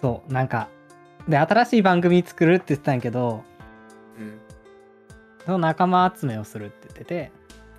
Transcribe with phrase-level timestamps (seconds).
[0.00, 0.68] そう、なんか、
[1.28, 3.44] で、新しい番組作るって言ってたんやけど、
[4.18, 4.38] うん。
[5.44, 7.32] その仲間集めをするって言ってて、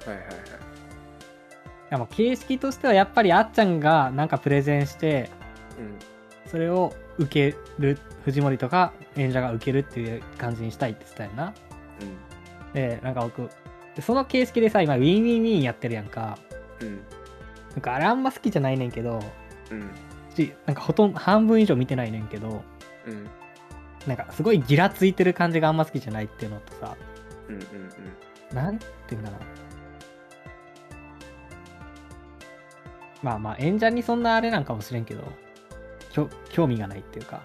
[0.05, 0.35] はいはいはい。
[0.35, 5.29] いやもう形式としてはやっぱりあっちゃんがなんかプレゼンして、
[5.79, 5.99] うん。
[6.49, 11.53] それを受ける、藤森とか演者が受けるっていう感じにしたいって言ってたよな。
[12.73, 13.49] で、なんか僕、
[13.95, 16.37] でその形式でさ、今、 WinWinWiiin やってるやんか。
[16.81, 16.87] うん。
[16.87, 16.99] うん。
[17.71, 19.19] なんかあれあんま好きじゃないねんけど、
[19.71, 19.91] うん。
[20.35, 22.63] しなんかほとんど半分以上見てないねんけど、
[23.05, 23.29] うん。
[24.07, 26.95] なんかすごいギラついてる感じがあんま好きじゃないっていうのとさ、
[27.47, 27.55] うん。
[27.55, 28.55] うん。
[28.55, 29.39] なんていうんかな。
[33.21, 35.23] まあまあ演者にそんなあれなんかもしれんけど、
[36.11, 37.43] きょ興味がないっていうか。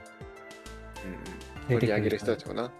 [1.68, 1.78] うん。
[1.80, 2.70] 盛り上げる人たちもな。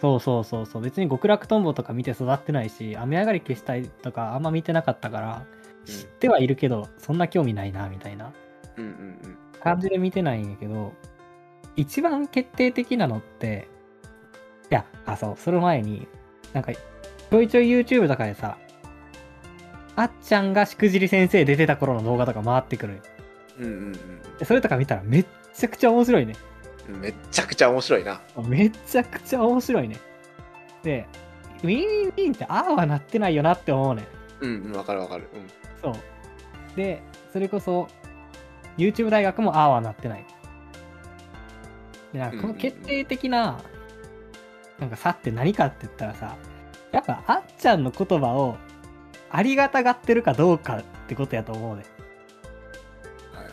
[0.00, 0.82] そうそうそうそう。
[0.82, 5.44] 別に極楽とんぼとか見て育ってないし、雨上がり消したいとかあんま見てなかったから、
[5.84, 8.32] 知ってはいるけど、そんな興味ないな、みたいな
[8.76, 8.84] うん。
[8.84, 8.90] うん。
[8.90, 8.94] う
[9.28, 9.38] ん。
[9.62, 10.92] 感じで見てないんやけど、
[11.76, 13.68] 一番決定的なのって、
[14.70, 16.06] いや、あ、そう、その前に、
[16.52, 18.58] なんか、ちょいちょい YouTube とかでさ、
[19.96, 23.02] あっちゃんがしくじり先生出てた頃の動画とか回ってくるんよ
[23.58, 23.64] うん。
[23.64, 23.92] うん。
[24.38, 26.34] でそれとか見たらめっちゃくちゃ面白いね。
[26.88, 27.00] うん。
[27.00, 28.20] めっちゃくちゃ面白いな。
[28.46, 29.96] めちゃくちゃ面白いね。
[30.82, 31.06] で、
[31.62, 34.06] WinWinWiiin ってああはなってないよなって思うねん。
[34.40, 34.62] うん。
[34.64, 34.72] うん。
[34.72, 35.28] わかるわかる。
[35.34, 35.48] うん。
[35.82, 36.76] そう。
[36.76, 37.88] で、それこそ、
[38.78, 40.26] YouTube 大学もああはなってない。
[42.12, 43.60] で、なんかこの決定的な、
[44.78, 46.36] なんか差って何かって言ったらさ、
[46.90, 48.56] やっぱあっちゃんの言葉を
[49.30, 51.84] ありがたがってるかどうかってことやと思うね。
[53.32, 53.52] はいはい。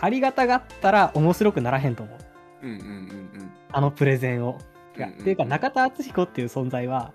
[0.00, 2.16] ありがたがったら面白くならへんと思
[2.62, 2.66] う。
[2.66, 2.70] うん。
[2.70, 2.78] うん。
[2.78, 3.50] うん。
[3.70, 4.52] あのプレゼンを。
[4.52, 4.68] うんうん
[5.10, 7.12] っていうか中田敦彦っていう存在は、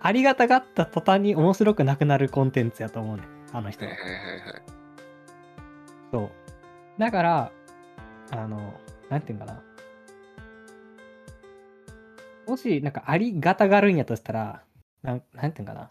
[0.00, 3.24] ありがたがった途端に面白くなくなるコンテンツやと思うね。
[3.52, 4.00] あの人ははい。
[4.00, 4.62] はいはいはい。
[6.12, 6.30] そう。
[6.98, 7.52] だから、
[8.30, 8.80] あの、
[9.10, 9.62] なんていうんかな。
[12.46, 14.64] もし、なんか、ありがたがるんやとしたら、
[15.02, 15.90] なんなんていうんかな。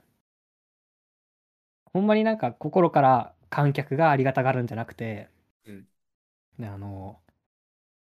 [1.85, 5.29] ほんまになんか、心から観客がありがたがるんじゃなくて、
[5.65, 5.85] うん
[6.57, 7.19] ねあの、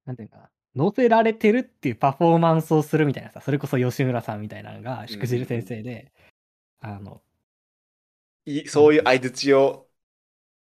[0.05, 0.51] なんていうんかな。
[0.75, 6.13] 乗せられてるっていうパフォーマンスをするみたいなさ、それこそ吉村さんみたいなのが、しくじる先生で、
[6.81, 7.23] あの、
[8.45, 9.89] いそういう相槌を、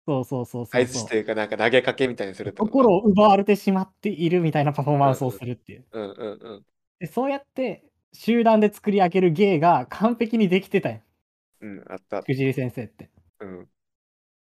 [0.06, 5.84] そうそうそうそう相そう槌というか、なんか投げかけみたいにするってこと心を奪われてしまっているみたいなパフォーマンスをするっていう。
[5.92, 6.66] うんうんうん。
[6.98, 11.00] でそうやって集団で作り上げる芸が完璧にできてたよ
[11.60, 12.22] うん、あった。
[12.22, 13.10] 藤井先生って。
[13.40, 13.68] うん。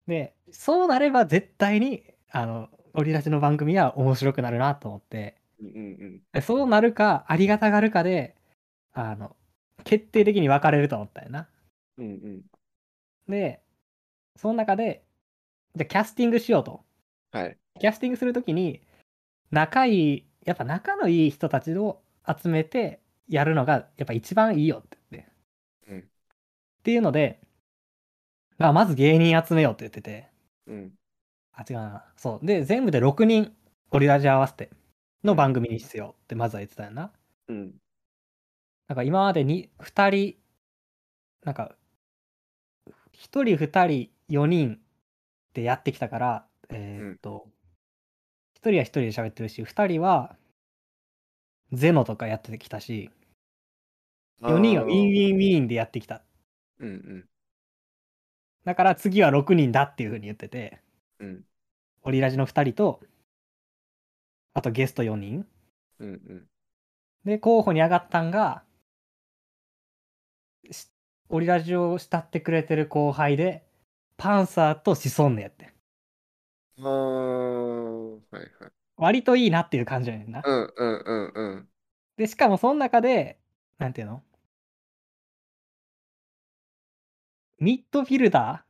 [0.06, 8.34] でそうなれば絶対にあのオリラジの番組は面白くなるなと思ってうんうんでそうなるかありがたがるかで
[8.92, 9.36] あの
[9.84, 11.48] 決定的に分かれると思ったよな。
[11.98, 12.06] うん。
[12.06, 12.42] うんうん。
[13.28, 13.60] で
[14.36, 15.04] その中で
[15.76, 16.84] じゃあキャスティングしようと。
[17.32, 17.58] はい。
[17.80, 18.82] キャスティングするときに
[19.50, 25.30] 仲いいやっぱ仲のいい人たちを集めてやるのがやっぱ一番いいよって言って。
[25.88, 25.98] うん
[26.80, 27.40] っていうので、
[28.58, 30.28] まあ、まず芸人集めようって言ってて、
[30.66, 30.92] うん。
[31.52, 32.12] あ、違うな。
[32.16, 32.46] そう。
[32.46, 33.54] で、全部で6人、
[33.90, 34.70] オリラジ合わせて
[35.24, 37.12] の番組にしようってまずは言ってたよな。
[37.48, 37.74] うん。
[38.88, 40.36] なんか今までに2人、
[41.42, 41.76] なんか、
[43.12, 44.80] 1人、2人、4人
[45.54, 47.46] でやってきたから、えーっと、
[48.54, 50.36] 1人は1人で喋ってるし、2人は
[51.72, 53.10] XENO とかやってきたし、
[54.40, 56.22] 4人はウィンウィンウィンでやってきた。
[56.80, 56.84] ン。
[56.84, 57.28] うん
[58.64, 60.80] だから次は6人だっていう風に言ってて、
[61.18, 61.28] うん。
[61.28, 61.44] うん。
[62.02, 63.00] オリラジの2人と、
[64.54, 65.46] あとゲスト4人。
[65.98, 66.46] うんうん。
[67.24, 68.64] で、候補に上がったんが、
[70.70, 70.90] し
[71.28, 73.64] オリラジを慕ってくれてる後輩で、
[74.20, 75.72] パンサーとシソンヌやって。
[76.78, 78.70] あー、はいはい。
[78.98, 80.42] 割といいなっていう感じやねんな。
[80.44, 81.68] うんうんうんうん。
[82.18, 83.38] で、しかもその中で、
[83.78, 84.22] なんていうの？
[87.58, 88.64] ミッドフィルダ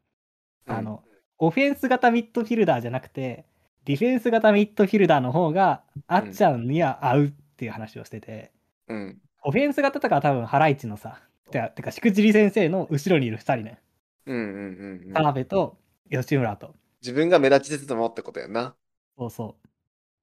[0.68, 1.02] ー、あの、
[1.38, 3.44] オフェンス型ミッドフィルダーじゃなくて、
[3.84, 8.52] ディフェンス型ミッドフィルダーの方が、あっちゃんには合うっていう話をしてて、
[8.86, 9.20] うん。
[9.42, 11.20] オフェンス型とかは多分ハライチのさ、
[11.50, 13.80] てか、てかしくじり先生の後ろにいる2人ね。
[14.26, 15.14] うんうんうんうん。
[15.14, 15.78] 田辺と
[16.10, 16.74] 吉村と。
[17.02, 18.74] 自分が目立ちつつもってことやんな。
[19.18, 19.68] そうそう。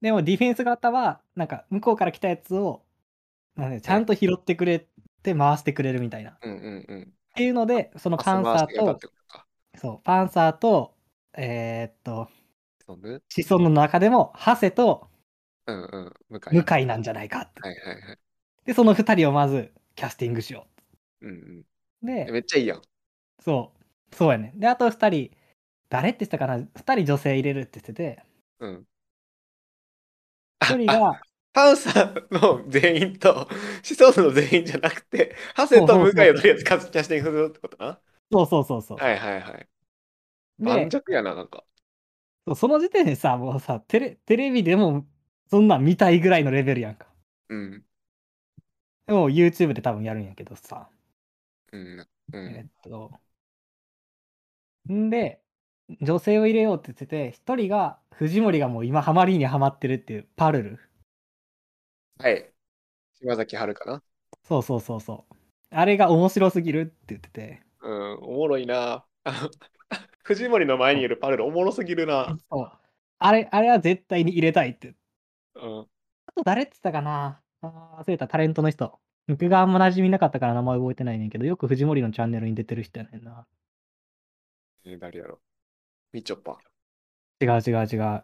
[0.01, 2.83] でもディフェンス型は、なんか向こうから来たやつを、
[3.55, 4.88] なんでちゃんと拾ってくれ
[5.23, 6.31] て回してくれるみたいな。
[6.31, 7.13] っうんうんうん。
[7.35, 8.99] ていうので、そのパンサーと。
[9.75, 10.95] そう、パンサーと、
[11.38, 12.29] えーっと、
[13.29, 15.09] 子孫の中でも、ハセと
[15.67, 15.83] うん
[16.31, 16.41] うん。
[16.55, 16.85] 向井。
[16.85, 17.61] なんじゃないかって。
[17.61, 18.19] はいはいはい。
[18.65, 20.67] で、その2人をまずキャスティングしよ
[21.21, 21.65] うんうん。
[22.03, 22.11] う。
[22.11, 22.81] えで、めっちゃいいやん。
[23.39, 23.76] そう、
[24.12, 24.54] そうやね。
[24.56, 25.31] で、あと2人、
[25.89, 28.24] 誰って言ってたかな ?2 人女性入れるって言ってて、
[28.59, 28.88] うん。
[30.62, 31.21] 一人が、
[31.54, 33.48] パンサーの全員と、
[33.83, 38.00] シソンヌの全員じゃなくて、ハセと向井をとりあえずキャスキャスティングするってことな？
[38.31, 38.98] そうそうそうそう。
[38.98, 39.68] はいはいはい。
[40.60, 41.63] で盤石やな、なんか。
[42.56, 45.06] その時点でさ、もうさ、テレテレビでも
[45.50, 47.07] そんなん見たいぐらいのレベルやんか。
[47.50, 47.83] うん。
[49.06, 50.89] でも YouTube で多分やるんやけどさ。
[51.71, 52.07] うん。
[52.33, 52.65] うえん。
[52.65, 53.12] っと。
[54.94, 55.42] んで、
[56.01, 60.80] 女性を入れようって言ってて、一人が、藤森がもう今ハマりにハマってるっていう、パルル。
[62.19, 62.51] はい。
[63.19, 64.04] 島崎遥かな。
[64.44, 65.36] そうそうそうそう。
[65.72, 67.62] あれが面白すぎるって言ってて。
[67.81, 69.06] うん、おもろいな。
[70.24, 72.38] 藤森の前にいるパルルおもろすぎるな。
[72.50, 72.72] そう。
[73.19, 74.95] あれ、あれは絶対に入れたいって。
[75.56, 75.88] うん。
[76.25, 79.00] あと誰って言ったかなあー忘れた、タレントの人。
[79.28, 83.45] 僕があんま馴染みなかったから名前覚えてないねんけど、よく藤森のチャンネルに出てる人やねんな。
[84.89, 85.39] えー誰やろ？
[86.13, 86.57] みちょぱ。
[87.42, 88.24] 違う違う違う。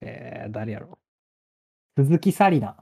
[0.00, 0.98] えー、誰やろ？
[1.96, 2.78] 鈴木紗理奈。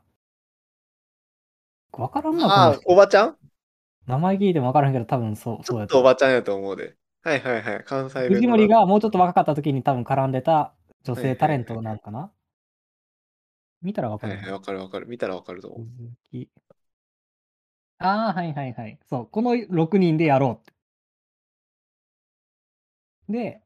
[1.92, 3.36] わからんな、あおばちゃん？
[4.06, 6.94] 名前聞いてもわからんけど、多分そう、そうやっとおばちゃんやと思うで。
[7.22, 7.84] はいはいはい。
[7.84, 12.30] 関西弁の藤森がもうちょっと若かった時に多分絡んでた女はいはいはい性タレントなんかな？
[13.80, 14.40] 見たらわかるな。
[14.40, 15.08] はいはい、わかるわかる。
[15.08, 15.88] 見たらわかると思う。
[15.98, 16.50] 鈴木。
[17.98, 18.98] ああ、はいはいはい。
[19.08, 20.71] そう、この6人でやろうって。
[23.32, 23.60] で、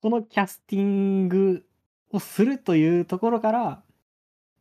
[0.00, 1.66] このキャスティング
[2.12, 3.82] をするというところから、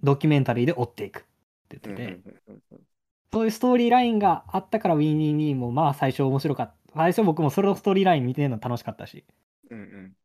[0.02, 1.24] ドキュメンタリーで追っていくっ
[1.70, 2.36] てうん言ってて、
[3.32, 6.94] そういうストーリーラインがあったから、 WinWinWiiin もまあ最初面白かった。
[6.96, 9.26] 最初僕もそれのストーリーライン見てるの楽しかったし。
[9.70, 10.16] うんうん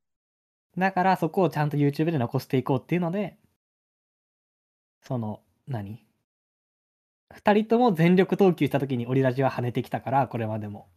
[0.78, 3.36] だからそこをちゃんと YouTube で残していこうっていうので、
[5.02, 6.06] その、何？
[7.32, 10.88] 二人とも全力投球した時にオリラジは跳ねてきたから、これまでも。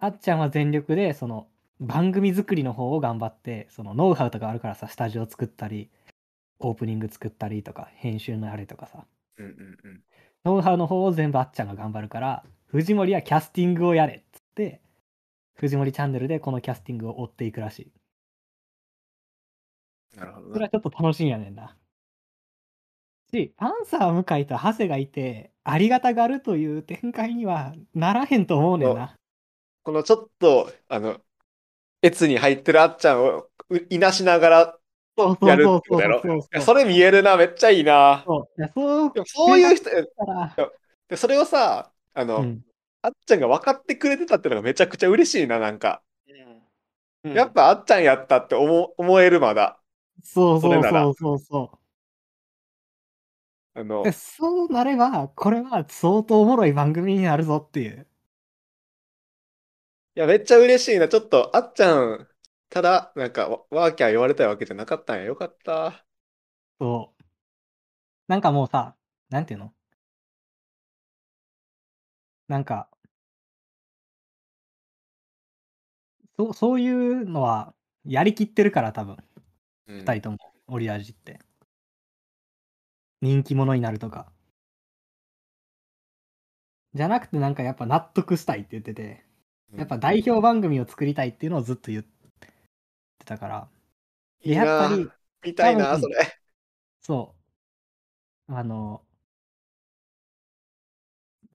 [0.00, 1.48] あっちゃんは全力で、その、
[1.78, 5.90] 番組作りの方を頑張って、そのノウハウとかあるからさ、スタジオ作ったり、
[6.58, 9.06] オープニング作ったりとか、編集のあれとかさ、
[9.38, 10.02] うんうんうん
[10.42, 14.80] ノウハウの方を全部あっちゃんが頑張るから、藤森はキャスティングをやれっつって、
[15.54, 17.92] 藤森チャンネルでこのキャスティングを追っていくらしい。
[20.16, 20.70] なるほどなそれは。
[20.70, 21.76] ちょっと楽しいんやねんな。
[23.30, 29.19] し、パンサー向井と長谷がいて、ありがたがるという展開にはならへんと思うねんな。
[29.82, 31.20] このちょっと、あの、
[32.02, 34.78] 越に入ってるあっちゃんをういなしながら
[35.42, 36.22] やるってことやろ？
[36.60, 38.22] それ見えるな、めっちゃいいな。
[38.26, 39.90] そういやそうそういう人、
[41.08, 42.64] でそれをさ、あの、うん
[43.02, 46.02] あっちゃんが分かってくれてたっていうのがめちゃくちゃ嬉しいな、なんか。
[47.24, 49.80] うんやっぱあっちゃんやったって思思えるまだ。
[50.22, 51.78] そうそうそれならそうそうそ
[53.74, 58.06] あのそうなれば、これは相当おもろい番組になるぞっていう。
[60.16, 61.08] いや、めっちゃ嬉しいな。
[61.08, 62.28] ちょっと、あっちゃん、
[62.68, 65.24] ただ、なんか、わワーキャー言われたいわけじゃなかったんや。
[65.24, 66.04] よかった。
[66.80, 67.22] そう。
[68.28, 68.96] なんかもうさ、
[69.28, 69.74] なんていうの？
[72.48, 72.88] なんか、
[76.38, 77.74] そう、そういうのは
[78.04, 79.16] やりきってるから多分、
[79.88, 81.40] うん二人とも、オリラジって。
[83.22, 84.30] 人気者になるとか。
[86.94, 89.24] じゃなくてなんかやっぱ納得したいって言ってて、
[89.76, 92.10] やっぱ代表番組を作りたいっていうのをずっと言って
[93.24, 93.68] たから。
[94.42, 95.08] でいいなやっぱり、
[95.42, 96.16] 見たいな、それ。
[97.00, 97.34] そ
[98.48, 98.54] う。
[98.54, 99.02] あの、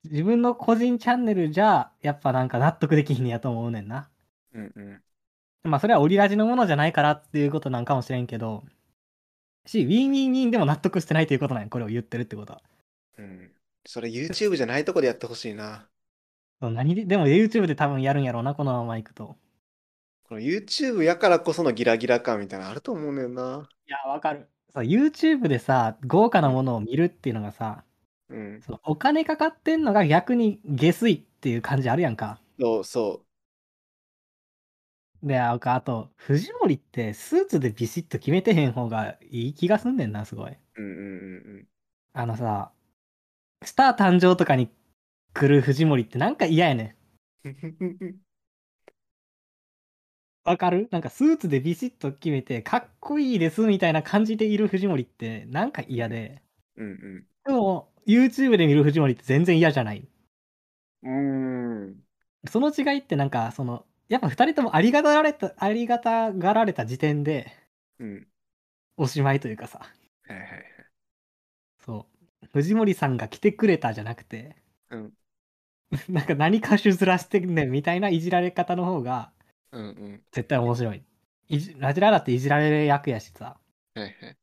[0.06, 4.10] 自分の個人チャンネルじゃ、やっぱなんか納得できひんやと思うねんな。
[4.54, 4.82] うんう
[5.68, 5.70] ん。
[5.70, 8.64] まあそれはオリラジのものじゃないからっていうことなんかもしれんけど、
[9.66, 12.62] し、ウィンウィンウィンでも納得してないということなんや、これを言ってるってことは。
[13.18, 13.52] うん。
[13.86, 15.88] それ YouTube じゃないとこでやってほしいな。
[16.62, 19.38] そう何で、でも YouTube で多分やるんやろうな、このままいくと。
[20.24, 23.70] この YouTube やからこそのギラギラ感みたいなのあると思うねんな。
[23.88, 24.50] いや、わかる。
[24.74, 27.84] そう、YouTube でさ、豪華なものを見るっていうのがさ、
[28.30, 28.62] うん。
[28.62, 32.40] そのお金かかってんのが逆に下水っていう感じあるやんか。
[32.60, 33.26] そうそ
[35.24, 40.52] で、ああと、藤森ってスーツでビシッと決めてへん方がいい気がすんねんな、すごい。
[40.52, 40.58] う。
[40.78, 41.68] うんうん
[42.14, 42.72] あのさ、
[43.64, 44.70] スター誕生とかに
[45.36, 46.96] 来る藤森ってなんか嫌やね
[47.44, 47.48] ん。
[47.50, 48.16] うんうん。
[50.46, 50.88] わかる？
[50.92, 56.42] なんかスーツでビシッと決めて、かっこいいですみたいな感じでいる藤森ってなんか嫌で。
[56.78, 60.08] うんでも、YouTube で見る藤森って全然嫌じゃない。
[61.04, 61.84] うん。
[61.84, 61.96] うーん。
[62.48, 67.52] その違いってなんか、その、やっぱ二人ともありがたがられた、ありがたがられた時点で
[68.00, 68.28] うん。
[68.96, 69.80] おしまいというかさ。
[69.80, 70.64] はいはいはい。
[71.86, 72.08] そ
[72.42, 72.48] う。
[72.54, 74.56] 藤森さんが来てくれたじゃなくて、
[74.92, 75.14] うん。
[76.10, 79.32] なんか何かしずらしてんねんみたいないじられ方の方が
[79.72, 80.24] うんうん。
[80.32, 81.04] 絶対面白い。
[81.50, 83.58] いじラジラだっていじられる役やしさ。
[83.94, 84.38] はいはい。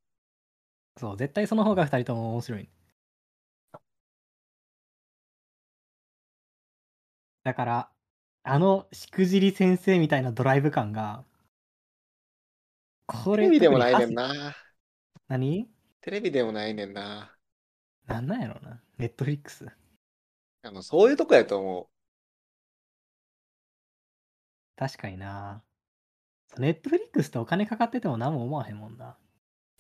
[0.97, 2.69] そう、絶対その方が二人とも面白い。
[7.45, 7.91] だから、
[8.45, 11.25] あのしくじり先生みたいなドライブ感が、
[13.07, 14.57] これテレビでもないねんな。
[15.29, 15.69] 何？
[16.01, 17.37] テレビでもないねんな。
[18.07, 18.81] なんなんやろうな。
[18.99, 19.67] ネットフリックス。
[20.63, 21.89] あの、そういうとこやと思
[24.77, 25.63] 確かにな。
[26.59, 29.17] ネットフリックスってお金かかってても何も思わへんもんな。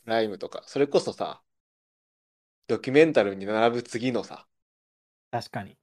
[0.06, 0.08] う。
[0.10, 0.62] ライムとか。
[0.66, 1.42] それこそさ、
[2.66, 4.48] ドキュメンタルに並ぶ次のさ、
[5.30, 5.76] 確かに。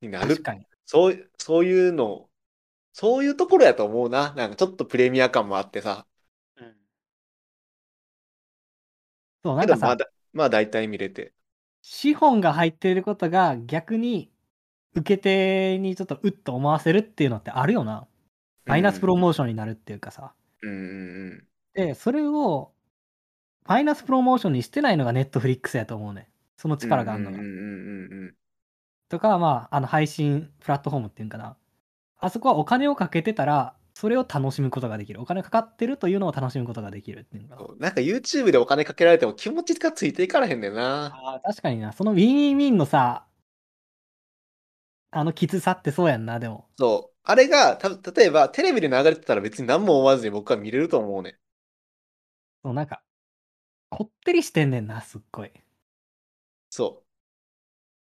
[0.00, 0.42] になる確。
[0.42, 0.66] かに。
[0.86, 2.30] そう、そういうの、
[2.94, 4.34] そういうところやと思うな。
[4.34, 6.06] なんかちょっとプレミア感もあってさ。
[9.44, 11.32] そう、なんかさ、まだ、まあ大体見れて。
[11.90, 14.30] 資本が入っていることが逆に
[14.94, 18.06] 受け手にちょっとうっと思わせるっていうのってあるよな。
[18.66, 20.34] マイナスプロモーションになるっていうかさ。
[20.60, 20.84] うんうんう
[21.36, 21.48] ん。
[21.72, 22.72] で、それを
[23.66, 26.28] マイナスプロモーションにしてないのがネットフリックスやと思うね。
[26.58, 27.38] その力があるのが。
[27.38, 28.34] うんうんうんうんうん。
[29.08, 31.56] とか、まあ、あの配信プラットフォームっていうんかな。
[32.18, 35.20] あそこはお金をかけてたら、それを楽しむことができる。
[35.20, 37.90] お金かかってるというのを楽しむことができるっていうのかな。
[37.90, 41.06] んか YouTube でお金かけられても気持ちがついていかれへんねんな。
[41.06, 41.92] ああ、確かにな。
[41.92, 43.26] そのウィンウィンウィンのさ、
[45.10, 46.68] あのきつさってそうやんな、でも。
[46.78, 47.18] そう。
[47.24, 51.34] あれが、た例えばテレビで流れてたら別に何も思わずに僕は見れると思うねん。
[52.62, 53.02] そう、なんか、
[53.90, 55.52] こってりしてんねんな、すっごい。
[56.70, 57.02] そ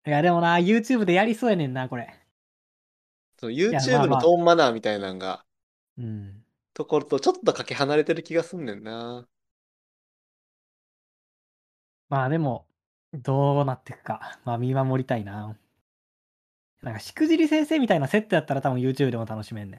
[0.07, 2.13] いや、でもな、YouTube でやりそうやねんな、これ。
[3.37, 3.39] う。
[3.39, 5.46] そ YouTube のトーンマナーみたいなのが、
[5.97, 6.43] うん。
[6.73, 9.27] ところとちょっとかけ離れてる気がすんねんな。
[12.09, 12.67] まあでも、
[13.13, 14.39] どうなっていくか。
[14.45, 15.57] まあ見守りたいな。
[16.81, 19.77] なんか、しくじり先生みたいなセットやったら多分 YouTube でも楽しめんね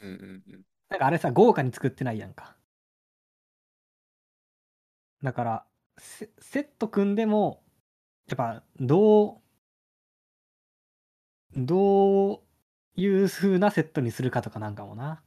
[0.00, 0.04] ん。
[0.06, 0.62] うんうんうん。
[0.88, 2.56] なんかあれさ、豪華に作ってないやんか。
[5.22, 5.66] だから、
[5.98, 7.62] セセット組んでも、
[8.28, 9.42] やっぱ、どう、
[11.56, 12.40] どう
[12.96, 15.22] いう風なセットにするかとかなんかもな。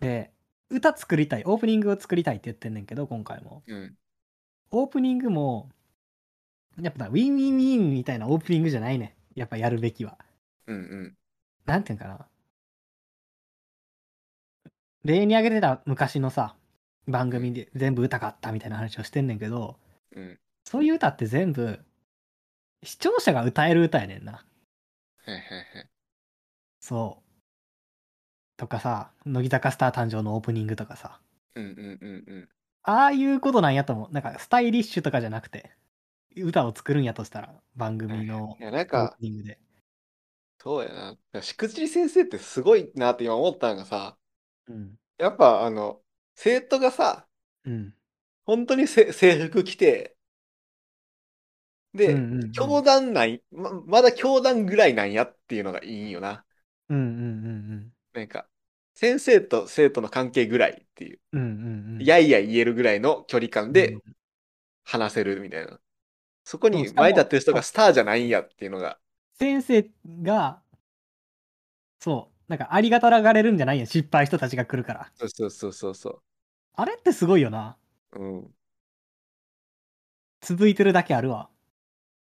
[0.00, 0.32] うんで、
[0.68, 3.62] 歌作りたい、オープニングを作りたいって言ってんねんけど、今回も。
[3.66, 3.96] うん。
[4.70, 5.70] オープニングも、
[6.80, 9.38] やっぱなウィンウィンウィンみたいなオープニングじゃないねん。
[9.38, 10.18] やっぱやるべきは。
[10.66, 11.16] うんうん。
[11.64, 12.26] なんていうんかな。
[15.04, 16.56] 例に挙げてた昔のさ、
[17.06, 19.78] 番組で全部歌かったみたいな話をしてんねんけど、
[20.14, 20.38] うん。
[20.64, 21.78] そういう歌って全部、
[22.82, 24.44] 視聴者が歌える歌やねんな。
[26.80, 27.25] そう。
[28.58, 31.20] とかさ、乃木坂スター誕生のオープニングとかさ、
[31.54, 32.48] うんうんうんうん。
[32.84, 34.12] ああいうことなんやと思う。
[34.12, 35.70] なんかスタイリッシュとかじゃなくて、
[36.36, 39.58] 歌を作るんやとしたら、番組のいや、なんオーかプ、ニングで。
[40.58, 41.42] そうやな。
[41.42, 44.18] しくじり先生ってすごいなって今思ったのがさ、
[44.68, 44.98] うん。
[45.18, 46.02] やっぱあの、
[46.34, 47.28] 生徒がさ、
[47.64, 47.92] うん。
[48.46, 50.16] 本当にせ制服着て、
[51.94, 56.44] で、うんうんうん教団ない、ま、まだ教団ぐらいなんやっていうのがいいんよな。
[56.88, 58.48] うんうんうんなんか、
[58.94, 61.40] 先生と生徒の関係ぐらいっていう、うん。
[61.40, 62.02] うんうんうん。
[62.02, 64.02] やいや言えるぐらいの距離感でうん
[64.84, 65.80] 話せるみたいな。
[66.44, 68.98] そこに前立ってる人がスターじゃないんやっていうのが、
[69.38, 69.90] 先生
[70.22, 70.62] が、
[71.98, 75.12] そう、なんかありがたがれるんじゃないやん失敗人たちが来るから。
[75.16, 76.22] そうそうそうそうそ
[76.74, 77.76] あれってすごいよな。
[78.12, 78.18] う。
[78.18, 78.54] うん。
[80.40, 81.50] 続いてるだけあるわ。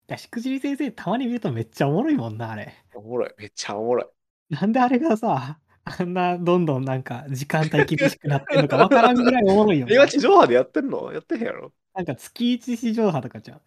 [0.08, 2.74] いや、しくじり先生たまに見るとめっちゃおもろいもんな、あれ。
[2.94, 3.34] おもろい。
[3.38, 4.04] めっちゃおもろ
[4.50, 4.54] い。
[4.54, 5.60] なんであれがさ、
[5.98, 9.94] あんなどんどんなんか時間帯厳しくなってるのかわからんぐらいおもろいよな。
[9.94, 11.12] 今地上波でやってんの？
[11.12, 11.72] やってへんやろ？
[11.94, 13.60] なんか月一史上波とかじゃん。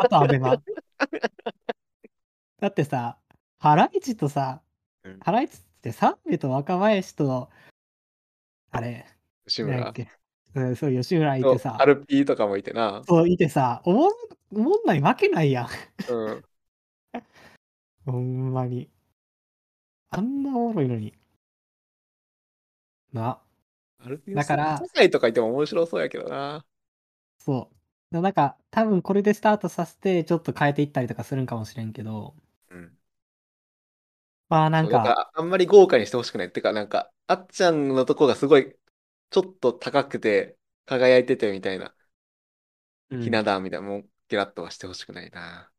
[0.00, 0.62] あとアベマ。
[2.60, 3.16] だってさ、
[3.58, 4.60] ハライチとさ
[5.04, 7.50] うん、ハライチってサンベと若林と、
[8.70, 9.04] あれ、
[9.46, 10.08] 吉んだっけ、
[10.54, 13.02] うん、そう、吉村いてさア、ルピーとかもいてな。
[13.04, 14.12] そういてさ、おもん、
[14.52, 15.68] おもんないわけないやん。
[16.12, 16.44] うん。
[18.06, 18.88] ほんまに。
[20.10, 21.14] あんなおもろいのに。
[23.12, 23.40] な、
[24.00, 26.66] アルピーだから世界とかいても面白そうやけどな。
[27.38, 27.70] そ
[28.10, 28.20] う。
[28.22, 32.34] なんか、多分これでスタートさせて、ちょっと変えていったりとかするんかもしれんけど、
[32.70, 32.98] うん。
[34.48, 36.48] まあなんそうだかあんまり豪華にしてほしくない。
[36.48, 38.76] ってか、なんか、あっちゃんのとこがすごい、
[39.30, 41.94] ちょっと高くて、輝いててみたいな、
[43.10, 45.72] うんひな壇みたいな、もう、ゲラッとはしてほしくないな。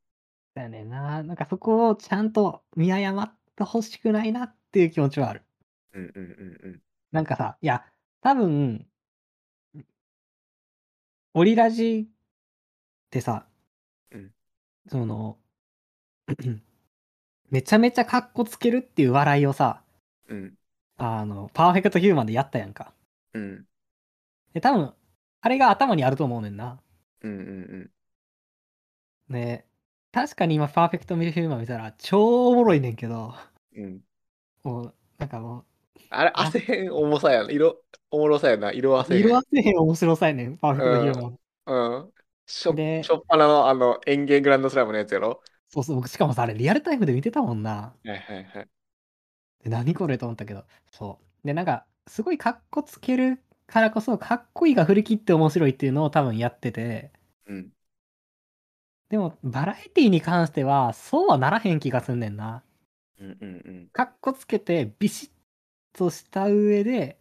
[0.56, 1.22] だよねな。
[1.24, 5.44] なんかそこをちゃんと見誤ってほしくないなっていう気持ちはある。
[5.94, 6.20] うんうんう
[6.68, 6.82] んうん。
[7.13, 7.86] なんかさ、いや、
[8.22, 8.86] 多分、
[11.36, 12.13] オリラジっ
[13.10, 13.48] てさ、
[14.12, 14.32] うん
[14.89, 15.38] その、
[17.50, 19.82] めちゃめちゃカッコつけるっていう笑いをさ、
[20.27, 20.53] うん。
[20.98, 22.93] あの、パーフェクトヒューマンでやったやんか。
[23.34, 23.65] うん。
[24.53, 24.93] で、多分、
[25.41, 26.79] あれが頭にあると思うねんな。
[27.22, 27.91] うんうん
[29.29, 29.65] ね
[30.12, 33.34] 確かに今、パーフェクトミルフィーマー見たら、超おもろいねんけど、
[33.75, 33.84] うん。
[33.84, 34.01] うん。
[34.63, 35.65] もう、なんかも
[36.10, 37.52] あれ、汗へん重さやな。
[37.52, 38.72] 色、おもろさやな。
[38.72, 39.30] 色う、汗へん。
[39.30, 41.38] 色あせへん面白さやねん、パーフェクトミルフィーマー。
[41.66, 42.14] うん。
[42.46, 47.96] しょでしょっぱなのあの、園芸グランドスラムのやつやろそうそう、僕しかもさ、あれリアルタイムで見てたもんな。
[48.04, 48.70] はいはいはい。
[49.64, 51.48] で何これと思ったけど、そう。
[51.48, 57.12] で、なんか、すごいカッコつけるからこそ、かっこいいが振り切って面白いっていうのを多分やってて、
[57.46, 57.72] うん。
[59.10, 62.64] でも、バラエティに関しては、そうはならへん気がすんねんな。
[63.20, 63.90] うんうんうん。
[63.94, 65.30] かっこつけて、ビシッ
[65.94, 67.18] とした上で、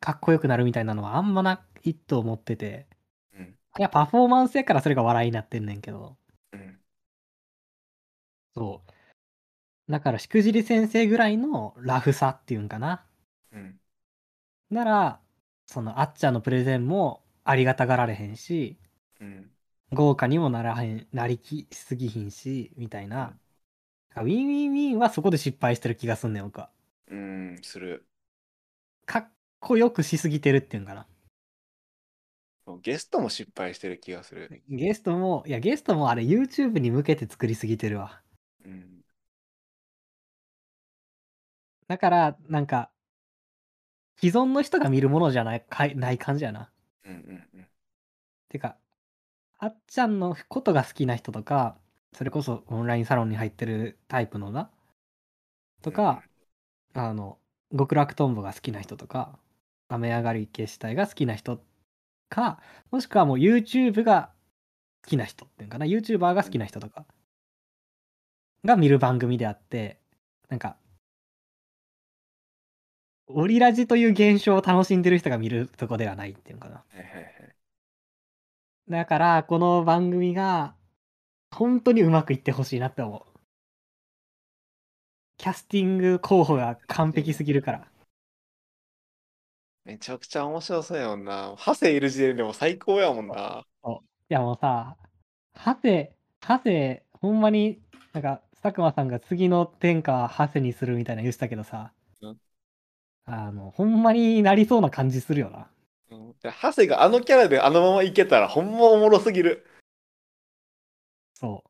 [0.00, 2.86] かっこよくなるみたいなのはあんまないと思ってて、
[3.32, 3.58] うん。
[3.78, 6.16] いや、パフォーマンスやからそれが笑いになってんねんけど、
[6.52, 6.80] うん。
[8.54, 8.82] そ
[9.88, 9.92] う。
[9.92, 13.04] だから、しくじり先生ぐらいのラフさっていうんかな。
[13.52, 13.78] うん。
[14.70, 15.20] なら、
[15.66, 18.76] その、あっちゃんのプレゼンもありがたがられへんし、
[19.20, 19.50] うん。
[19.92, 23.38] 豪華にもならへん、なりきしすぎひんし、みたいな。
[24.16, 26.70] ウィンウィンウィンはそこで失敗してる気がすんねん、僕は。
[27.12, 28.06] うん、する。
[29.04, 29.28] かっ
[29.60, 31.06] こよくしすぎてるっていうんかな。
[32.80, 34.62] ゲストも失敗してる気がする。
[34.68, 38.22] ゲストも、いや、ゲストもあれ YouTube に向けて作りすぎてるわ。
[38.64, 39.04] うん。
[41.86, 42.90] だから、なんか、
[44.18, 46.70] 既存の人が見るものじゃないかいない感じやな。
[47.04, 47.66] うんうんうん。
[48.48, 48.78] てか、
[49.58, 51.76] あっちゃんのことが好きな人とか、
[52.14, 54.70] それこそオンラインサロンに入ってるタイプのな、
[55.82, 56.22] とか、
[56.94, 57.38] あの、
[57.76, 59.38] 極楽とんぼが好きな人とか、
[59.88, 61.62] 雨上がり消し体が好きな人
[62.28, 64.32] か、もしくはもう YouTube が
[65.04, 67.06] 好きな人っていうかな、YouTuber が好きな人とか、
[68.64, 70.00] が見る番組であって、
[70.48, 70.76] なんか、
[73.26, 76.84] オリラジという現象を楽しんでる人が見るとこではないっていうのかな。
[78.88, 80.76] だから、この番組が、
[81.52, 83.31] 本当にうまくいってほしいなって思う。
[85.36, 87.88] キャスティング候補が完璧すぎるから。
[89.84, 91.54] めちゃくちゃ面白そうやもんな。
[91.56, 93.64] ハセいる時点でも最高やもんな。
[93.84, 94.96] いやもうさ、
[95.54, 97.80] ハセ、ハセ、ほんまに、
[98.12, 102.38] なんか、佐久間さんが次の天下はハセにするみたいな言ってたけどさうん、
[103.24, 105.68] あの、ほんまになりそうな感じするよな。
[106.10, 109.66] うんでハセがあのキャラであのままいけたらほんまおもろすぎる。
[111.34, 111.64] そ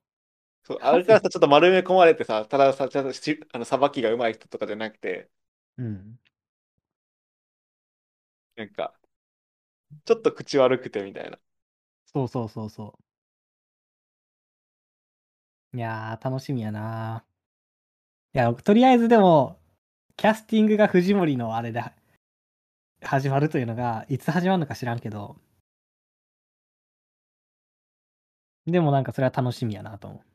[0.72, 5.30] そうあれからさ、ちょっと丸め込まれてさ、たださ、ちゃんとしあのさばきが上手い人とかじゃなくて、
[5.78, 5.82] う。
[5.84, 6.18] うん。
[8.56, 8.94] なんか、
[10.04, 11.38] ちょっと口悪くてみたいな。
[12.06, 12.94] そうそうそうそ
[15.74, 15.76] う。
[15.76, 17.24] いやー、楽しみやな。
[18.34, 19.58] いや、とりあえずでも、
[20.16, 21.82] キャスティングが藤森のあれで
[23.02, 25.36] 始まるというのが、いつ始まるのか知らんけど、
[28.66, 30.31] でもなんかそれは楽しみやなと思う。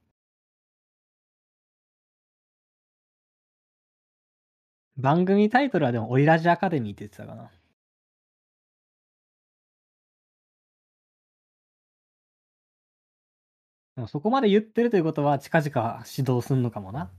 [4.97, 7.51] 番組タイトルはでも、オリラジアカデミーって言ってたかな。
[13.95, 17.11] でもそこまで言ってるということは、近々指導すんのかもな。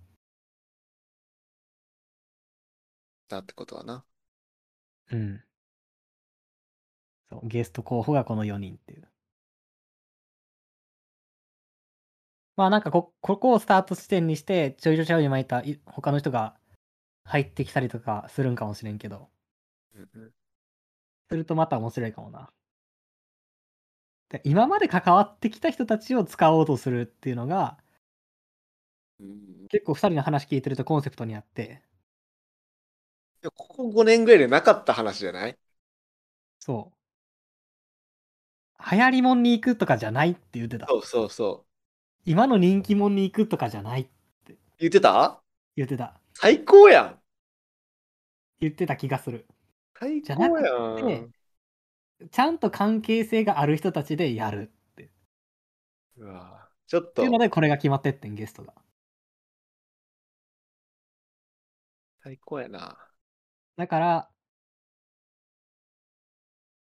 [3.28, 4.04] だってことはな。
[5.10, 5.42] うん。
[7.30, 9.08] そう、ゲスト候補がこの4人っていう。
[12.56, 16.58] まあなんかこ、ここをスタート地点にして、ちょいちょいちょいに巻いたい他の人が
[17.24, 19.28] 入ってきたりとかするんかもしれんけど、
[19.94, 20.33] うんうん
[21.31, 22.50] するとまた面白いかもな。
[24.31, 27.78] で今まで関わってきた人たちを使おうとするっていうのが、
[29.20, 31.83] うん結構2人の話聞いてるとコンセプトにあって、
[33.42, 35.59] ここ5年ぐらいでなかった話じゃない？
[36.61, 36.92] そ
[38.81, 38.90] う。
[38.90, 40.87] 流行りもんに行くとかじゃないって言ってた。
[40.88, 41.66] そうそうそ
[42.24, 44.09] 今の人気もんに行くとかじゃない
[44.48, 44.57] う。
[44.78, 45.42] 言ってた？
[45.76, 46.20] 言ってた。
[46.40, 47.20] 最高やん。
[48.61, 49.46] 言ってた気がする。
[49.98, 51.33] 最じゃなく高やてん。
[52.31, 55.05] ちゃんと関係性がある人たちでやるって。
[55.05, 55.09] っ
[56.16, 58.74] うわちょっとていうので、これが決まってってん、ゲストが。
[62.22, 62.96] 最高やな。
[63.77, 64.31] だから、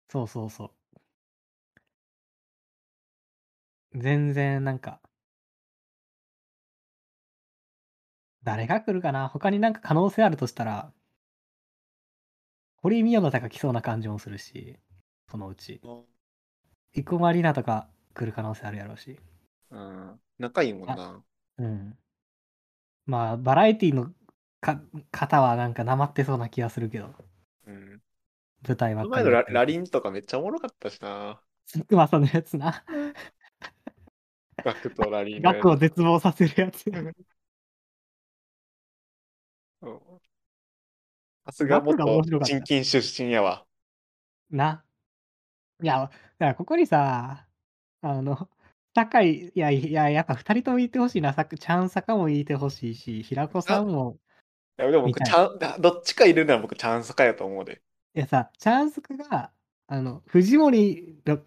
[0.09, 0.71] そうそうそう。
[3.95, 4.99] 全然なんか、
[8.43, 9.27] 誰が来るかな？
[9.29, 10.91] 他になんか可能性あるとしたら、
[12.77, 14.77] 堀井美代のとか来そうな感じもするし、
[15.29, 15.81] そのうち。
[16.93, 19.17] 生駒里奈とか来る可能性あるやろうし。
[19.71, 20.19] うん。
[20.37, 21.23] 仲いいもんな。
[21.57, 21.97] うん。
[23.05, 24.11] まあ、バラエティの
[24.61, 27.13] か方はなんかなまってそうな気がするけど。
[27.67, 28.01] うん。
[28.67, 31.41] 舞台ばっかり前のララリンとかめっちゃおもろかったしな。
[31.71, 32.83] 佐久間さんのやつな。
[34.63, 36.85] ガクとラリンのやつ 額を絶望させるやつ。
[41.45, 42.05] さすが元
[42.63, 43.65] 近出身やわ。
[44.49, 44.83] な。
[45.81, 47.45] いや、だからここにさ、
[48.01, 48.49] あの、
[48.93, 51.33] 高い、いや、いや、やっぱ二人ともいてほしいな。
[51.33, 54.17] さちゃんさかもいてほしいし、平子さんも。
[54.79, 57.81] いやでも僕見たいチャンだどっちかいるなら僕チャンスかやと思うで。
[58.15, 59.51] いやさ、チャンスクが、
[59.87, 61.39] あの、藤森の、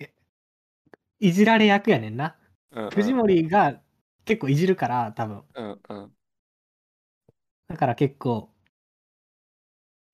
[1.20, 2.36] いじられ役やねんな。
[2.72, 3.80] うんうん、藤森が
[4.24, 5.42] 結構いじるから、多分。
[5.54, 6.12] うんうん。
[7.68, 8.50] だから結構、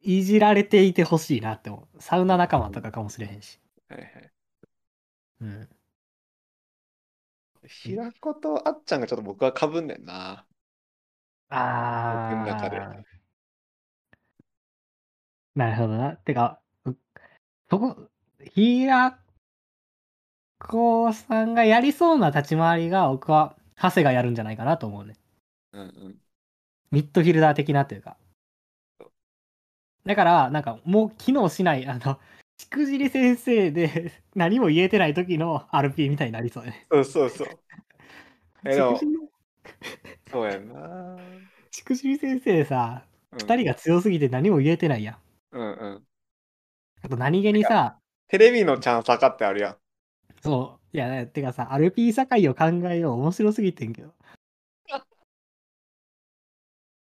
[0.02, 2.02] いじられていてほしいなって思う。
[2.02, 3.60] サウナ仲間とかかもしれへんし。
[3.88, 4.32] はいはい。
[5.42, 5.68] うん。
[7.66, 10.44] 平子とあっちゃんがちょっと僕はかぶんねんな。
[11.48, 13.04] あ僕の中でー。
[15.54, 16.16] なるほどな。
[16.16, 16.96] てか、う
[17.68, 17.96] そこ、
[18.54, 19.18] 平
[20.58, 25.16] 子さんがやりそうな立ち回りが、僕は、長谷がやるんじゃないかなと思うね。
[25.72, 26.16] うんうん。
[26.90, 28.16] ミッドフィルダー的なというか。
[30.04, 32.18] だから、なんか、もう機能しない、あの、
[32.58, 36.86] しくじり先生で 何も言えてない時の RP みたいになりそうね。
[36.90, 37.48] そうそうそう。
[38.64, 39.00] えでも
[40.30, 41.18] そうやんな。
[41.70, 45.16] しくじり先生さ、うん二人が強すぎて何も言えてないやん。
[45.52, 46.02] うんうん。
[47.00, 49.76] あと何気にさ、テレビのチャンスかってあるやん。
[50.42, 54.08] そう、いや、てかさ、RP 社会を考えよう、面白すぎてんけど。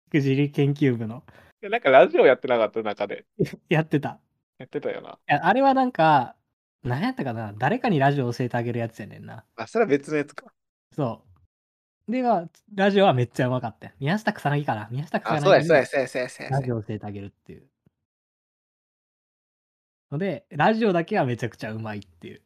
[0.09, 1.25] しくじり研究部の、
[1.63, 3.25] でなんかラジオやってなかった中で。
[3.71, 4.21] やってた。
[4.59, 5.11] やってたよな。
[5.13, 6.37] いや、あれはなんか、
[6.83, 9.45] 何やったかな誰かにラジオ教えてあげるやつやねんな。
[9.57, 10.53] あ、それは別のやつか。
[10.93, 11.25] そ
[12.09, 12.13] う。
[12.13, 13.93] では、ラジオはめっちゃうまかったよ。
[14.01, 16.63] 宮下草薙かな宮下草あ、薙そうや、そうや、にそうや、そうや、そうやラ。
[16.63, 17.69] ジオ教えてあげるっていう。
[20.11, 22.43] ので、ラジオだけはめちゃくちゃうまいっていう。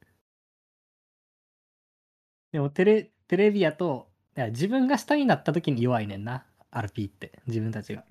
[2.52, 6.44] でもテレ、テレビやと、いや自分が下になった時に弱いねんな。
[6.70, 7.40] RP って。
[7.46, 8.05] 自分たちが。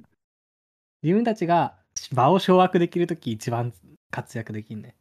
[1.06, 1.76] 自分たちが
[2.14, 3.72] 場を掌握できる時一番
[4.10, 4.96] 活躍できんね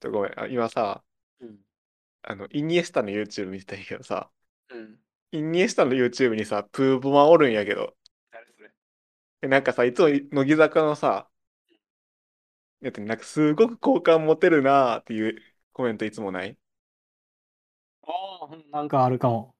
[0.00, 1.04] ちょごめん、あ今さ、
[1.40, 1.58] うん。
[2.24, 4.28] あの、イニエスタの YouTube 見てたんやけどさ、
[4.70, 4.96] うん。
[5.30, 7.94] イニエスタの YouTube にさ、プーボマおるんやけど、
[8.32, 8.70] 誰それ？
[9.42, 11.28] でなんかさ、いつも乃木坂のさ、
[12.80, 15.40] やつになんかすごく好感持てるなーっていう
[15.72, 16.58] コメントいつもない？
[18.02, 18.10] あ
[18.50, 19.54] あ、なんかあるかも。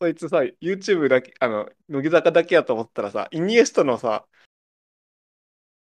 [0.00, 4.26] そいつさ、YouTube だけ、あの、乃木坂だけやと思ったらさ、イニエスタのさ、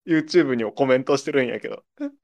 [0.06, 1.84] YouTube にもコメントしてるんやけど。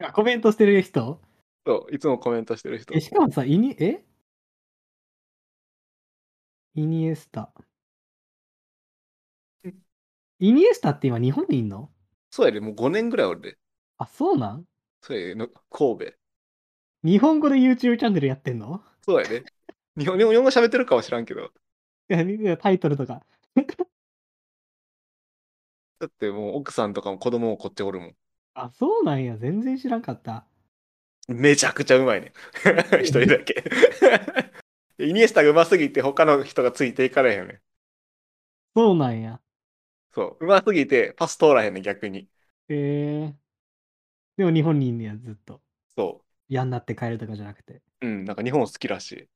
[0.00, 1.20] あコメントしてる人？
[1.66, 3.00] そう、いつもコメントしてる人え、。
[3.00, 4.04] しかもさ、イニ、え？
[6.74, 7.52] イニエスタ。
[10.38, 11.90] イニエスタって今日本にいんの？
[12.30, 13.56] そうやで、もう5年ぐらいおるで。
[13.98, 14.64] あ、そうなん？
[15.00, 16.25] そうやで、の神戸。
[17.06, 18.82] 日本語で YouTube チャンネルやってんの？
[19.02, 19.46] そうやで。
[19.96, 21.52] 日本日本語喋ってるかは知らんけど。
[22.08, 23.22] いやいやタイトルとか。
[25.98, 28.16] だってもう奥さんとかも子供もこっちおるもん。
[28.54, 29.36] あ、そうなんや。
[29.38, 30.46] 全然知らんかった。
[31.28, 32.32] めちゃくちゃうまいね。
[33.02, 33.64] 一人だけ。
[34.98, 37.60] イニエスタがうますぎて他の人がついていかれへんねん。
[38.76, 39.40] そうなんや。
[40.12, 40.44] そう。
[40.44, 42.28] うますぎてパス通らへんねん、逆に。
[42.68, 42.74] へ
[43.24, 43.36] え
[44.38, 45.60] でも日本にいんねや、ずっと。
[45.96, 47.82] そ嫌になって帰るとかじゃなくて。
[48.00, 48.06] う。
[48.06, 49.28] うん、なんか日本好きらしい。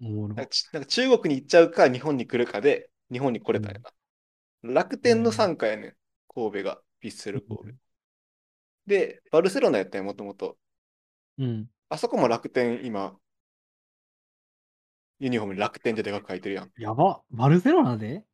[0.00, 4.74] おもろなんかちなんか中国に行っちゃうか、日本に来るかで、日本に来れたんやな。
[4.74, 5.96] 楽天の傘下やねん、
[6.28, 6.80] 神戸が。
[7.02, 7.78] ヴィッセル神戸。
[8.86, 10.58] で、バルセロナやったんや、もともと。
[11.38, 11.70] うん。
[11.88, 13.16] あそこも楽天、今、
[15.18, 16.70] ユニフォームに楽天ってでかく書いてるやん。
[16.76, 17.22] やば。
[17.30, 18.24] バルセロナで？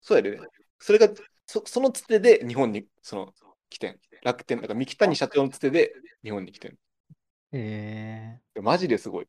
[0.00, 0.40] そうやで、
[0.78, 1.08] それが、
[1.46, 3.34] そそのつてで日本に、その、
[3.68, 4.00] 来てん。
[4.22, 5.92] 楽天、だから三木谷社長のつてで
[6.24, 6.78] 日本に来てん。
[7.52, 9.28] へえでマジですごい。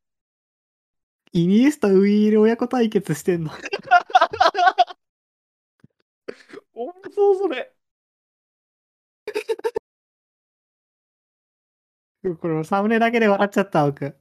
[1.34, 3.52] イニエスタウイール親子対決してんの？
[6.74, 7.74] おもそう、それ。
[12.42, 14.16] これサムネだけで笑っちゃった、僕。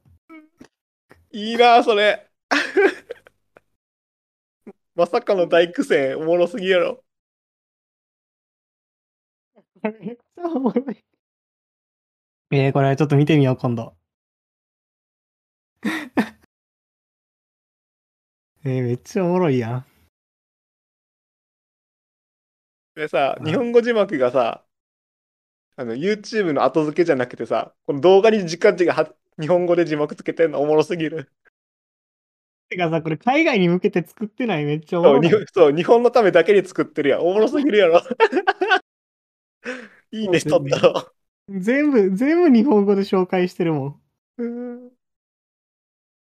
[1.31, 2.29] いいな、それ。
[4.95, 7.03] まさかの大苦戦、おもろすぎやろ。
[9.83, 11.03] めっちゃおもろい。
[12.55, 13.95] えー、これちょっと見てみよう、今度。
[18.65, 19.85] えー、めっちゃおもろいやん。
[22.95, 24.63] でさ、うん日本語字幕がさ、
[25.75, 31.31] あの、YouTube の後付けじゃなくてさ、この動画に時間値がは日本語で字幕つけてんのおもろすぎる。
[32.69, 34.65] てかさ、これ海外に向けて作ってない？
[34.65, 37.21] めっちゃおもそうろい日本そう日本のためだけに作ってるやん。
[37.21, 38.01] おもろすぎるやろ。
[40.11, 41.13] いいねしとったろ。
[41.49, 44.01] 全部、全部日本語で紹介してるもん。
[44.37, 44.85] うん。
[44.85, 44.93] うん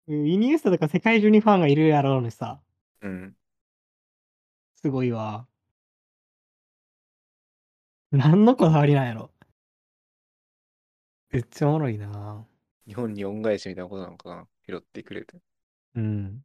[0.07, 2.61] イニエスタとか世界中にファンがいるやろうにさ、
[3.01, 3.37] うん。
[4.77, 5.47] すごいわ。
[8.13, 9.31] 何のこだわりなんやろ。
[11.31, 12.47] めっちゃおもろいな
[12.87, 14.49] 日本に恩返しみたいなことなのかな。
[14.67, 15.39] 拾ってくれて。
[15.95, 16.45] うん。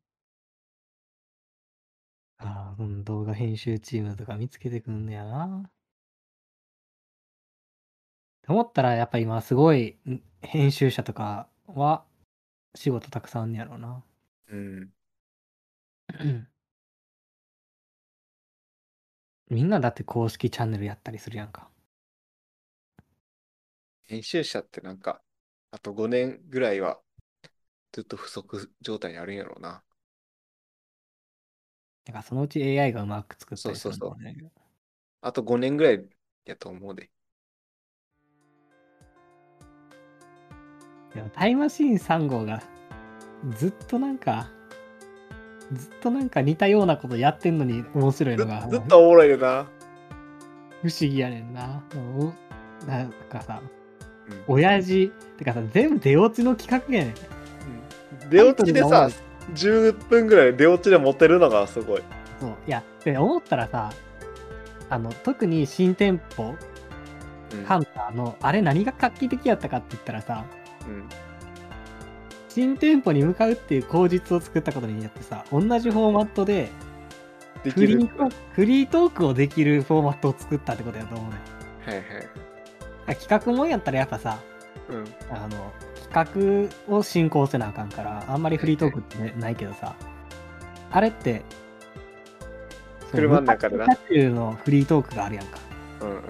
[2.38, 5.70] ああ、うん、動画編集チームとか見つけてくんねやな。
[8.50, 12.04] 思ったら、やっぱ今すごいん編集者とかは
[12.76, 14.04] 仕事たくさんあんねやろうな。
[14.50, 14.90] うん。
[19.50, 21.70] みんなだって公式チャンネルやったりするやんか。
[24.06, 25.22] 編集者ってなんか、
[25.72, 27.00] あと5年ぐらいは
[27.92, 29.84] ずっと不足状態にあるんやろうな。
[32.06, 34.52] だからそのうち AI がうまく作ったりすそうそうそう
[35.22, 36.04] あと5年ぐらい
[36.46, 37.12] やと思うで。
[41.14, 42.62] でもタイムマシーン3号が
[43.58, 44.50] ずっとなんか、
[45.72, 49.66] ずっとなんか似たようなことやってんのに面白いずのがずっとおもろいよな。
[50.82, 51.84] 不思議やねんな。
[52.88, 53.70] なんかさ、うん
[54.48, 57.14] 親父、てかさ、全部出落ちの企画やねん。
[58.24, 59.10] うん出落ちでさ、
[59.56, 62.04] 10分ぐらい出落ちで持てるのがすごい。
[62.40, 62.50] そう。
[62.68, 63.92] いや、で思ったらさ、
[64.90, 66.56] あの、特に新店舗、
[67.54, 70.46] うんハンターの、あれ何が画期的やったかって言ったらさ、
[70.88, 71.10] うん
[72.50, 76.72] 新店舗に向かうっていう口実を作ったことによってさ、同じフォーマットで
[77.64, 78.08] できるフリー。
[78.08, 81.38] トークフリートークをできるフォーマットを作ったってことやと思うね。
[81.86, 82.06] はいはい。
[83.08, 84.40] あ企画もんやったらやっぱさ、
[84.90, 85.06] うん。
[85.32, 85.72] あの、
[86.12, 89.96] 企画を進行せなあかんから、あんまりフリートークってねないけどさ、
[90.92, 91.44] あれって、
[93.12, 95.60] 車の中でな中のフリートークがあるやんか。
[96.02, 96.22] うんうん。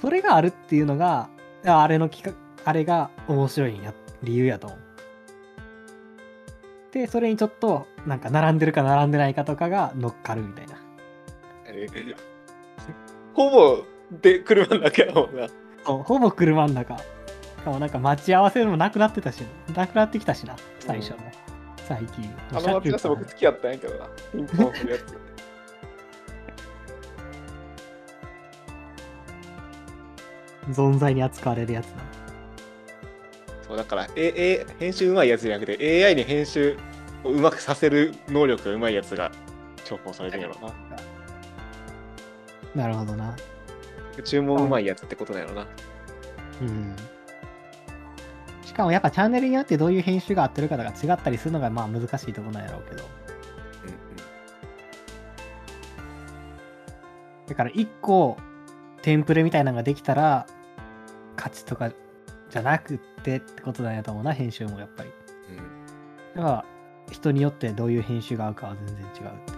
[0.00, 1.28] それがあるっていうのが、
[1.64, 4.78] ああれの企画、あれが面白いんや、理由やと思う。
[6.92, 10.74] で、それにちょっと、なんか並んでるか並んでないかとかが乗っかるみたいな。
[11.66, 11.86] え
[13.34, 13.84] ほぼ
[14.20, 15.46] で車の中やもんな。
[15.84, 16.98] そう、ほぼ車の中。
[16.98, 17.04] し
[17.64, 21.18] かもなんか待ち合わせもなくなってたし、なくなってきたしな、最初の。
[21.86, 22.28] 最近。
[22.50, 24.08] あの待ち合わせ僕好きやったんやけどな。
[24.32, 25.16] ピンポンするやつ。
[30.72, 32.15] 存在に扱われるやつな。
[33.68, 36.76] そうだから、A A、編集うまいやつじゃなくて AI に編集
[37.24, 39.32] をうまくさせる能力がうまいやつが
[39.84, 40.72] 重宝されるんやろな。
[42.82, 43.34] なるほどな。
[44.24, 45.66] 注文うまいやつってことだよな。
[46.60, 46.96] うん。
[48.64, 53.04] しかもやっぱチャンネルによってどういう編集が合ってるかとか違ったりするのがまあ難しいところなんやろうけど。
[53.84, 53.96] うんうん
[57.46, 58.36] だから一個
[59.02, 60.46] テンプレみたいなのができたら
[61.36, 61.92] 勝ちとか
[62.56, 65.10] じゃなくってってことなんやと思うな、編集もやっぱり。
[65.50, 66.64] うんだから
[67.10, 69.10] 人によってどういう編集が合うかは全然違うっ
[69.44, 69.52] て。